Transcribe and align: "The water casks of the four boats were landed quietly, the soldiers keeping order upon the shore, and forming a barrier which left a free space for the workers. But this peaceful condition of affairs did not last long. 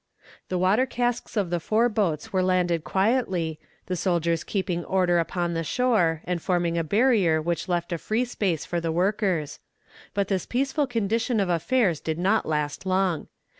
"The 0.49 0.57
water 0.57 0.87
casks 0.87 1.37
of 1.37 1.51
the 1.51 1.59
four 1.59 1.87
boats 1.87 2.33
were 2.33 2.41
landed 2.41 2.83
quietly, 2.83 3.59
the 3.85 3.95
soldiers 3.95 4.43
keeping 4.43 4.83
order 4.85 5.19
upon 5.19 5.53
the 5.53 5.63
shore, 5.63 6.21
and 6.25 6.41
forming 6.41 6.75
a 6.75 6.83
barrier 6.83 7.39
which 7.39 7.69
left 7.69 7.93
a 7.93 7.99
free 7.99 8.25
space 8.25 8.65
for 8.65 8.81
the 8.81 8.91
workers. 8.91 9.59
But 10.15 10.27
this 10.27 10.47
peaceful 10.47 10.87
condition 10.87 11.39
of 11.39 11.49
affairs 11.49 11.99
did 11.99 12.17
not 12.17 12.47
last 12.47 12.83
long. 12.83 13.27